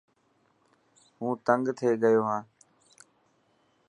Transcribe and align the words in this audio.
هون 1.17 1.31
تنگ 1.45 1.65
ٿييگيو 1.77 2.21
هان. 2.27 2.41